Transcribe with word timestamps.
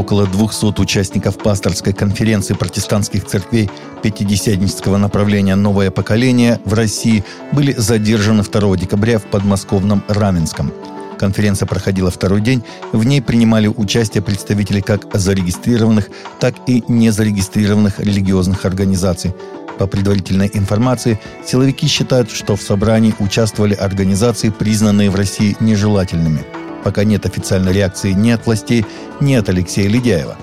Около 0.00 0.26
200 0.26 0.80
участников 0.80 1.36
пасторской 1.36 1.92
конференции 1.92 2.54
протестантских 2.54 3.26
церквей 3.26 3.68
пятидесятнического 4.02 4.96
направления 4.96 5.56
«Новое 5.56 5.90
поколение» 5.90 6.58
в 6.64 6.72
России 6.72 7.22
были 7.52 7.74
задержаны 7.74 8.42
2 8.42 8.76
декабря 8.78 9.18
в 9.18 9.24
подмосковном 9.24 10.02
Раменском. 10.08 10.72
Конференция 11.18 11.66
проходила 11.66 12.10
второй 12.10 12.40
день. 12.40 12.62
В 12.92 13.04
ней 13.04 13.20
принимали 13.20 13.66
участие 13.66 14.22
представители 14.22 14.80
как 14.80 15.04
зарегистрированных, 15.12 16.08
так 16.40 16.54
и 16.66 16.82
незарегистрированных 16.88 18.00
религиозных 18.00 18.64
организаций. 18.64 19.34
По 19.78 19.86
предварительной 19.86 20.50
информации, 20.54 21.20
силовики 21.44 21.86
считают, 21.86 22.30
что 22.30 22.56
в 22.56 22.62
собрании 22.62 23.14
участвовали 23.18 23.74
организации, 23.74 24.48
признанные 24.48 25.10
в 25.10 25.14
России 25.14 25.58
нежелательными– 25.60 26.42
пока 26.84 27.04
нет 27.04 27.26
официальной 27.26 27.72
реакции 27.72 28.12
ни 28.12 28.30
от 28.30 28.46
властей, 28.46 28.84
ни 29.20 29.34
от 29.34 29.48
Алексея 29.48 29.88
Ледяева. 29.88 30.36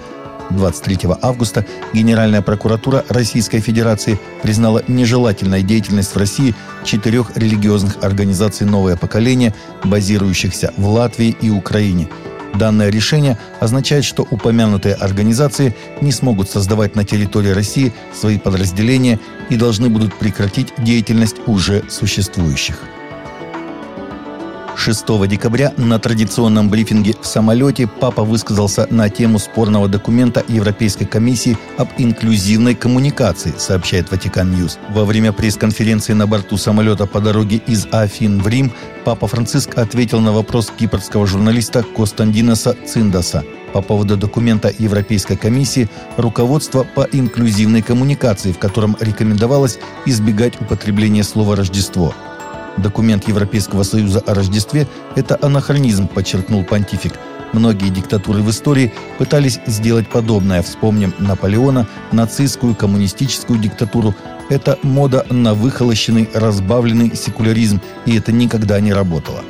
23 0.49 1.09
августа 1.21 1.65
Генеральная 1.93 2.41
прокуратура 2.41 3.03
Российской 3.09 3.59
Федерации 3.59 4.19
признала 4.41 4.81
нежелательной 4.87 5.61
деятельность 5.61 6.15
в 6.15 6.17
России 6.17 6.55
четырех 6.83 7.35
религиозных 7.35 7.97
организаций 8.01 8.65
«Новое 8.65 8.95
поколение», 8.95 9.53
базирующихся 9.83 10.73
в 10.77 10.87
Латвии 10.87 11.35
и 11.41 11.49
Украине. 11.49 12.07
Данное 12.55 12.89
решение 12.89 13.37
означает, 13.59 14.03
что 14.03 14.25
упомянутые 14.29 14.95
организации 14.95 15.75
не 16.01 16.11
смогут 16.11 16.49
создавать 16.49 16.95
на 16.95 17.03
территории 17.03 17.49
России 17.49 17.93
свои 18.13 18.39
подразделения 18.39 19.19
и 19.49 19.57
должны 19.57 19.89
будут 19.89 20.15
прекратить 20.15 20.73
деятельность 20.79 21.37
уже 21.45 21.83
существующих. 21.89 22.79
6 24.77 25.27
декабря 25.27 25.73
на 25.75 25.99
традиционном 25.99 26.69
брифинге 26.69 27.15
в 27.19 27.25
самолете 27.25 27.87
папа 27.87 28.23
высказался 28.23 28.87
на 28.91 29.09
тему 29.09 29.39
спорного 29.39 29.87
документа 29.87 30.43
Европейской 30.47 31.05
комиссии 31.05 31.57
об 31.77 31.89
инклюзивной 31.97 32.75
коммуникации, 32.75 33.53
сообщает 33.57 34.11
Vatican 34.11 34.51
News. 34.51 34.77
Во 34.89 35.03
время 35.03 35.33
пресс-конференции 35.33 36.13
на 36.13 36.27
борту 36.27 36.57
самолета 36.57 37.07
по 37.07 37.19
дороге 37.19 37.57
из 37.67 37.87
Афин 37.91 38.39
в 38.39 38.47
Рим 38.47 38.71
папа 39.03 39.27
Франциск 39.27 39.77
ответил 39.77 40.21
на 40.21 40.31
вопрос 40.31 40.71
кипрского 40.77 41.25
журналиста 41.25 41.83
Костандиноса 41.83 42.75
Циндаса 42.85 43.43
по 43.73 43.81
поводу 43.81 44.15
документа 44.15 44.71
Европейской 44.77 45.35
комиссии 45.35 45.89
«Руководство 46.17 46.83
по 46.83 47.01
инклюзивной 47.11 47.81
коммуникации», 47.81 48.51
в 48.51 48.59
котором 48.59 48.95
рекомендовалось 48.99 49.79
избегать 50.05 50.61
употребления 50.61 51.23
слова 51.23 51.55
«Рождество». 51.55 52.13
Документ 52.77 53.27
Европейского 53.27 53.83
Союза 53.83 54.19
о 54.19 54.33
Рождестве– 54.33 54.87
это 55.15 55.37
анахронизм, 55.41 56.07
подчеркнул 56.07 56.63
понтифик. 56.63 57.13
Многие 57.53 57.89
диктатуры 57.89 58.41
в 58.41 58.49
истории 58.49 58.93
пытались 59.17 59.59
сделать 59.65 60.09
подобное. 60.09 60.61
Вспомним 60.61 61.13
Наполеона, 61.17 61.87
нацистскую, 62.11 62.75
коммунистическую 62.75 63.59
диктатуру. 63.59 64.13
Это 64.49 64.77
мода 64.83 65.25
на 65.29 65.53
выхолощенный, 65.53 66.29
разбавленный 66.33 67.15
секуляризм, 67.15 67.81
и 68.05 68.17
это 68.17 68.31
никогда 68.31 68.79
не 68.79 68.93
работало. 68.93 69.41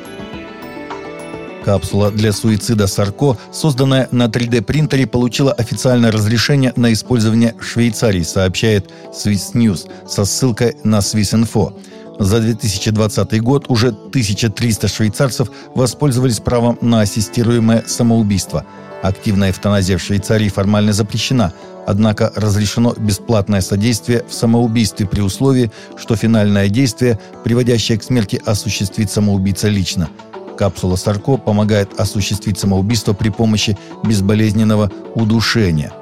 Капсула 1.64 2.10
для 2.10 2.32
суицида 2.32 2.86
Сарко, 2.86 3.36
созданная 3.52 4.08
на 4.10 4.26
3D-принтере, 4.26 5.06
получила 5.06 5.52
официальное 5.52 6.10
разрешение 6.10 6.72
на 6.76 6.92
использование 6.92 7.54
в 7.60 7.64
Швейцарии, 7.64 8.22
сообщает 8.22 8.90
Swiss 9.12 9.52
News 9.52 9.86
со 10.08 10.24
ссылкой 10.24 10.76
на 10.82 10.98
Swissinfo. 10.98 11.74
За 12.18 12.40
2020 12.40 13.40
год 13.42 13.66
уже 13.68 13.88
1300 13.88 14.88
швейцарцев 14.88 15.50
воспользовались 15.74 16.40
правом 16.40 16.76
на 16.80 17.02
ассистируемое 17.02 17.84
самоубийство. 17.86 18.64
Активная 19.02 19.50
эвтаназия 19.50 19.98
в 19.98 20.02
Швейцарии 20.02 20.48
формально 20.48 20.92
запрещена, 20.92 21.52
однако 21.86 22.32
разрешено 22.34 22.92
бесплатное 22.98 23.60
содействие 23.60 24.24
в 24.28 24.34
самоубийстве 24.34 25.06
при 25.06 25.20
условии, 25.20 25.70
что 25.96 26.16
финальное 26.16 26.68
действие, 26.68 27.20
приводящее 27.44 27.98
к 27.98 28.02
смерти, 28.02 28.42
осуществит 28.44 29.12
самоубийца 29.12 29.68
лично. 29.68 30.08
Капсула 30.56 30.96
Сарко 30.96 31.36
помогает 31.36 32.00
осуществить 32.00 32.58
самоубийство 32.58 33.12
при 33.12 33.28
помощи 33.28 33.78
безболезненного 34.02 34.90
удушения. 35.14 35.92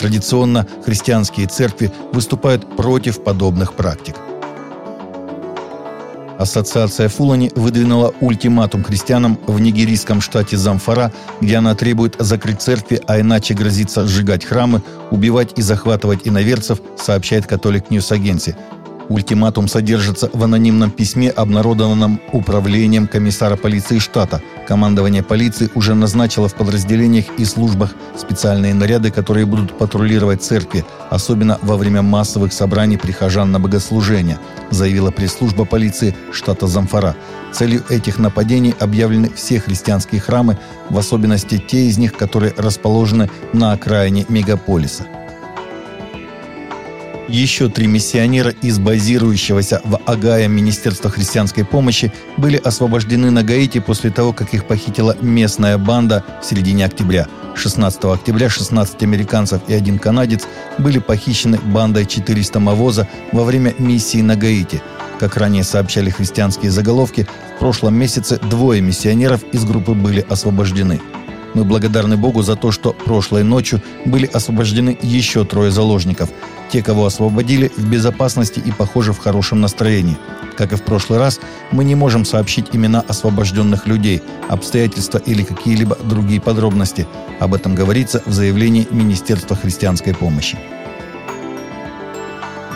Традиционно 0.00 0.66
христианские 0.84 1.46
церкви 1.46 1.92
выступают 2.12 2.76
против 2.76 3.22
подобных 3.22 3.74
практик– 3.74 4.16
Ассоциация 6.40 7.10
Фулани 7.10 7.52
выдвинула 7.54 8.14
ультиматум 8.22 8.82
христианам 8.82 9.38
в 9.46 9.60
нигерийском 9.60 10.22
штате 10.22 10.56
Замфара, 10.56 11.12
где 11.42 11.56
она 11.56 11.74
требует 11.74 12.16
закрыть 12.18 12.62
церкви, 12.62 12.98
а 13.06 13.20
иначе 13.20 13.52
грозится 13.52 14.06
сжигать 14.06 14.46
храмы, 14.46 14.82
убивать 15.10 15.58
и 15.58 15.62
захватывать 15.62 16.26
иноверцев, 16.26 16.80
сообщает 16.96 17.46
Catholic 17.46 17.90
News 17.90 18.10
Agency. 18.10 18.56
Ультиматум 19.10 19.66
содержится 19.66 20.30
в 20.32 20.44
анонимном 20.44 20.92
письме, 20.92 21.30
обнародованном 21.30 22.20
управлением 22.32 23.08
комиссара 23.08 23.56
полиции 23.56 23.98
штата. 23.98 24.40
Командование 24.68 25.24
полиции 25.24 25.68
уже 25.74 25.96
назначило 25.96 26.48
в 26.48 26.54
подразделениях 26.54 27.24
и 27.36 27.44
службах 27.44 27.92
специальные 28.16 28.72
наряды, 28.72 29.10
которые 29.10 29.46
будут 29.46 29.76
патрулировать 29.76 30.44
церкви, 30.44 30.84
особенно 31.10 31.58
во 31.60 31.76
время 31.76 32.02
массовых 32.02 32.52
собраний 32.52 32.98
прихожан 32.98 33.50
на 33.50 33.58
богослужение, 33.58 34.38
заявила 34.70 35.10
пресс-служба 35.10 35.64
полиции 35.64 36.14
штата 36.30 36.68
Замфара. 36.68 37.16
Целью 37.52 37.82
этих 37.88 38.20
нападений 38.20 38.76
объявлены 38.78 39.28
все 39.34 39.58
христианские 39.58 40.20
храмы, 40.20 40.56
в 40.88 40.96
особенности 40.96 41.58
те 41.58 41.86
из 41.86 41.98
них, 41.98 42.16
которые 42.16 42.54
расположены 42.56 43.28
на 43.52 43.72
окраине 43.72 44.24
мегаполиса. 44.28 45.04
Еще 47.30 47.68
три 47.68 47.86
миссионера 47.86 48.50
из 48.50 48.80
базирующегося 48.80 49.80
в 49.84 50.00
Агае 50.04 50.48
Министерства 50.48 51.10
христианской 51.10 51.64
помощи 51.64 52.12
были 52.36 52.56
освобождены 52.56 53.30
на 53.30 53.44
Гаити 53.44 53.78
после 53.78 54.10
того, 54.10 54.32
как 54.32 54.52
их 54.52 54.64
похитила 54.66 55.16
местная 55.20 55.78
банда 55.78 56.24
в 56.42 56.44
середине 56.44 56.86
октября. 56.86 57.28
16 57.54 58.04
октября 58.06 58.48
16 58.48 59.00
американцев 59.04 59.60
и 59.68 59.74
один 59.74 60.00
канадец 60.00 60.48
были 60.78 60.98
похищены 60.98 61.60
бандой 61.62 62.04
400 62.04 62.58
Мавоза 62.58 63.06
во 63.30 63.44
время 63.44 63.74
миссии 63.78 64.22
на 64.22 64.34
Гаити. 64.34 64.82
Как 65.20 65.36
ранее 65.36 65.62
сообщали 65.62 66.10
христианские 66.10 66.72
заголовки, 66.72 67.28
в 67.54 67.58
прошлом 67.60 67.94
месяце 67.94 68.40
двое 68.50 68.80
миссионеров 68.80 69.44
из 69.52 69.64
группы 69.64 69.92
были 69.92 70.26
освобождены. 70.28 71.00
Мы 71.54 71.64
благодарны 71.64 72.16
Богу 72.16 72.42
за 72.42 72.56
то, 72.56 72.70
что 72.70 72.92
прошлой 72.92 73.42
ночью 73.42 73.82
были 74.04 74.26
освобождены 74.26 74.96
еще 75.02 75.44
трое 75.44 75.70
заложников. 75.70 76.30
Те, 76.70 76.82
кого 76.82 77.06
освободили, 77.06 77.70
в 77.76 77.90
безопасности 77.90 78.62
и, 78.64 78.70
похоже, 78.70 79.12
в 79.12 79.18
хорошем 79.18 79.60
настроении. 79.60 80.16
Как 80.56 80.72
и 80.72 80.76
в 80.76 80.82
прошлый 80.82 81.18
раз, 81.18 81.40
мы 81.72 81.84
не 81.84 81.94
можем 81.94 82.24
сообщить 82.24 82.66
имена 82.72 83.00
освобожденных 83.00 83.86
людей, 83.86 84.22
обстоятельства 84.48 85.18
или 85.18 85.42
какие-либо 85.42 85.96
другие 86.04 86.40
подробности. 86.40 87.06
Об 87.40 87.54
этом 87.54 87.74
говорится 87.74 88.22
в 88.26 88.32
заявлении 88.32 88.86
Министерства 88.90 89.56
христианской 89.56 90.14
помощи. 90.14 90.58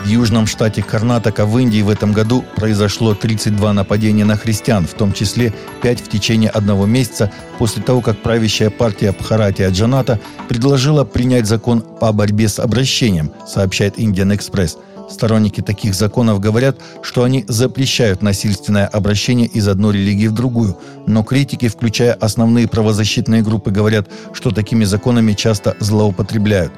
В 0.05 0.07
южном 0.07 0.45
штате 0.45 0.83
Карнатока 0.83 1.47
в 1.47 1.57
Индии 1.57 1.81
в 1.81 1.89
этом 1.89 2.13
году 2.13 2.45
произошло 2.55 3.15
32 3.15 3.73
нападения 3.73 4.23
на 4.23 4.37
христиан, 4.37 4.85
в 4.85 4.93
том 4.93 5.13
числе 5.13 5.51
5 5.81 5.99
в 5.99 6.09
течение 6.09 6.51
одного 6.51 6.85
месяца 6.85 7.31
после 7.57 7.81
того, 7.81 8.01
как 8.01 8.21
правящая 8.21 8.69
партия 8.69 9.15
Бхаратия 9.19 9.67
Джаната 9.71 10.19
предложила 10.47 11.05
принять 11.05 11.47
закон 11.47 11.81
по 11.81 12.11
борьбе 12.11 12.49
с 12.49 12.59
обращением, 12.59 13.31
сообщает 13.47 13.97
Indian 13.97 14.37
Express. 14.37 14.77
Сторонники 15.09 15.61
таких 15.61 15.95
законов 15.95 16.39
говорят, 16.39 16.77
что 17.01 17.23
они 17.23 17.43
запрещают 17.47 18.21
насильственное 18.21 18.85
обращение 18.85 19.47
из 19.47 19.67
одной 19.67 19.95
религии 19.95 20.27
в 20.27 20.33
другую, 20.33 20.77
но 21.07 21.23
критики, 21.23 21.67
включая 21.67 22.13
основные 22.13 22.67
правозащитные 22.67 23.41
группы, 23.41 23.71
говорят, 23.71 24.07
что 24.33 24.51
такими 24.51 24.83
законами 24.83 25.33
часто 25.33 25.75
злоупотребляют 25.79 26.71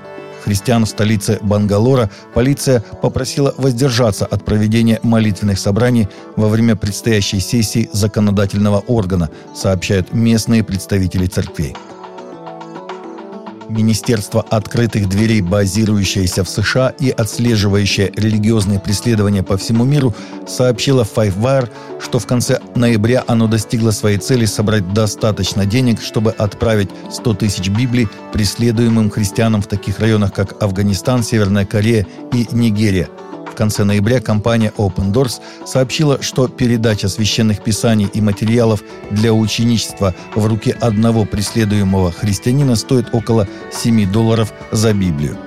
христиан 0.48 0.86
в 0.86 0.90
столице 0.90 1.40
Бангалора 1.42 2.10
полиция 2.34 2.80
попросила 3.02 3.54
воздержаться 3.58 4.26
от 4.26 4.46
проведения 4.46 5.00
молитвенных 5.04 5.60
собраний 5.60 6.08
во 6.38 6.48
время 6.48 6.78
предстоящей 6.78 7.42
сессии 7.42 7.90
законодательного 7.92 8.80
органа, 8.88 9.30
сообщают 9.54 10.14
местные 10.14 10.64
представители 10.64 11.26
церквей. 11.26 11.76
Министерство 13.70 14.42
открытых 14.42 15.10
дверей, 15.10 15.42
базирующееся 15.42 16.44
в 16.44 16.50
США 16.50 16.90
и 17.00 17.10
отслеживающее 17.10 18.12
религиозные 18.16 18.80
преследования 18.80 19.44
по 19.44 19.58
всему 19.58 19.84
миру, 19.84 20.14
сообщило 20.48 21.04
Fivewire, 21.04 21.70
что 22.00 22.20
в 22.20 22.28
конце 22.28 22.60
ноября 22.76 23.24
оно 23.28 23.48
достигло 23.48 23.92
своей 23.92 24.18
цели 24.18 24.46
собрать 24.46 24.94
достаточно 24.94 25.66
денег, 25.66 26.02
чтобы 26.02 26.32
отправить 26.32 26.90
100 27.12 27.34
тысяч 27.36 27.70
Библий 27.70 28.08
преследуемым 28.34 29.10
христианам 29.10 29.62
в 29.62 29.68
таких 29.68 30.00
районах, 30.00 30.34
как 30.34 30.62
Афганистан, 30.64 31.24
Северная 31.24 31.66
Корея 31.66 32.06
и 32.34 32.48
Нигерия– 32.52 33.10
конце 33.58 33.84
ноября 33.84 34.22
компания 34.22 34.72
Open 34.78 35.12
Doors 35.12 35.42
сообщила, 35.66 36.22
что 36.22 36.48
передача 36.48 37.10
священных 37.10 37.64
писаний 37.64 38.08
и 38.14 38.22
материалов 38.22 38.84
для 39.10 39.34
ученичества 39.34 40.14
в 40.36 40.46
руки 40.46 40.76
одного 40.80 41.26
преследуемого 41.26 42.12
христианина 42.12 42.76
стоит 42.76 43.14
около 43.14 43.48
7 43.74 44.12
долларов 44.12 44.54
за 44.72 44.94
Библию. 44.94 45.38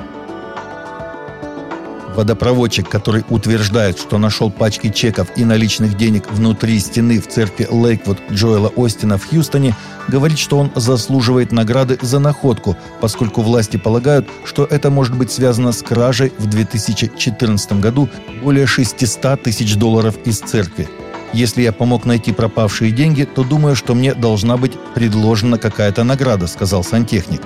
Водопроводчик, 2.20 2.86
который 2.86 3.24
утверждает, 3.30 3.98
что 3.98 4.18
нашел 4.18 4.50
пачки 4.50 4.90
чеков 4.90 5.28
и 5.36 5.44
наличных 5.46 5.96
денег 5.96 6.30
внутри 6.30 6.78
стены 6.78 7.18
в 7.18 7.26
церкви 7.26 7.66
Лейквуд 7.70 8.18
Джоэла 8.30 8.70
Остина 8.76 9.16
в 9.16 9.24
Хьюстоне, 9.26 9.74
говорит, 10.06 10.38
что 10.38 10.58
он 10.58 10.70
заслуживает 10.74 11.50
награды 11.50 11.98
за 12.02 12.18
находку, 12.18 12.76
поскольку 13.00 13.40
власти 13.40 13.78
полагают, 13.78 14.28
что 14.44 14.66
это 14.66 14.90
может 14.90 15.16
быть 15.16 15.32
связано 15.32 15.72
с 15.72 15.80
кражей 15.80 16.30
в 16.36 16.44
2014 16.46 17.80
году 17.80 18.10
более 18.42 18.66
600 18.66 19.42
тысяч 19.42 19.76
долларов 19.76 20.16
из 20.26 20.40
церкви. 20.40 20.90
Если 21.32 21.62
я 21.62 21.72
помог 21.72 22.04
найти 22.04 22.32
пропавшие 22.32 22.92
деньги, 22.92 23.24
то 23.24 23.44
думаю, 23.44 23.74
что 23.74 23.94
мне 23.94 24.12
должна 24.12 24.58
быть 24.58 24.78
предложена 24.94 25.56
какая-то 25.56 26.04
награда, 26.04 26.48
сказал 26.48 26.84
сантехник. 26.84 27.40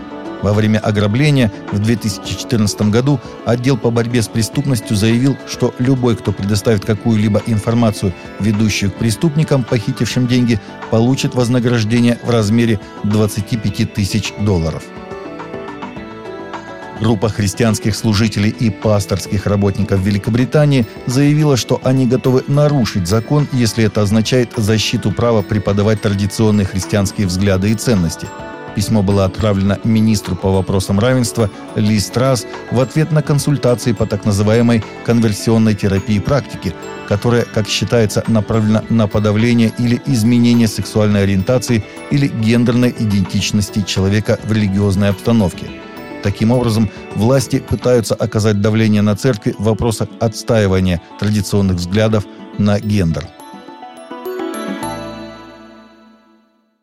Во 0.44 0.52
время 0.52 0.78
ограбления 0.78 1.50
в 1.72 1.78
2014 1.78 2.90
году 2.90 3.18
отдел 3.46 3.78
по 3.78 3.90
борьбе 3.90 4.20
с 4.20 4.28
преступностью 4.28 4.94
заявил, 4.94 5.38
что 5.48 5.74
любой, 5.78 6.16
кто 6.16 6.32
предоставит 6.32 6.84
какую-либо 6.84 7.42
информацию, 7.46 8.12
ведущую 8.40 8.90
к 8.90 8.96
преступникам, 8.96 9.64
похитившим 9.64 10.26
деньги, 10.26 10.60
получит 10.90 11.34
вознаграждение 11.34 12.18
в 12.22 12.28
размере 12.28 12.78
25 13.04 13.94
тысяч 13.94 14.34
долларов. 14.38 14.82
Группа 17.00 17.30
христианских 17.30 17.96
служителей 17.96 18.50
и 18.50 18.68
пасторских 18.68 19.46
работников 19.46 20.00
Великобритании 20.00 20.86
заявила, 21.06 21.56
что 21.56 21.80
они 21.84 22.06
готовы 22.06 22.44
нарушить 22.48 23.08
закон, 23.08 23.48
если 23.50 23.84
это 23.84 24.02
означает 24.02 24.50
защиту 24.58 25.10
права 25.10 25.40
преподавать 25.40 26.02
традиционные 26.02 26.66
христианские 26.66 27.28
взгляды 27.28 27.70
и 27.70 27.74
ценности– 27.74 28.26
Письмо 28.74 29.02
было 29.02 29.24
отправлено 29.24 29.78
министру 29.84 30.34
по 30.34 30.50
вопросам 30.50 30.98
равенства 30.98 31.50
Ли 31.76 31.98
Страс 32.00 32.46
в 32.72 32.80
ответ 32.80 33.12
на 33.12 33.22
консультации 33.22 33.92
по 33.92 34.06
так 34.06 34.24
называемой 34.24 34.82
конверсионной 35.04 35.74
терапии 35.74 36.18
практики, 36.18 36.74
которая, 37.08 37.44
как 37.44 37.68
считается, 37.68 38.24
направлена 38.26 38.82
на 38.88 39.06
подавление 39.06 39.72
или 39.78 40.00
изменение 40.06 40.66
сексуальной 40.66 41.22
ориентации 41.22 41.84
или 42.10 42.26
гендерной 42.26 42.94
идентичности 42.98 43.82
человека 43.82 44.38
в 44.44 44.52
религиозной 44.52 45.10
обстановке. 45.10 45.66
Таким 46.22 46.50
образом, 46.50 46.90
власти 47.14 47.60
пытаются 47.60 48.14
оказать 48.14 48.60
давление 48.60 49.02
на 49.02 49.14
церкви 49.14 49.54
в 49.58 49.64
вопросах 49.64 50.08
отстаивания 50.20 51.00
традиционных 51.20 51.76
взглядов 51.76 52.24
на 52.58 52.80
гендер– 52.80 53.28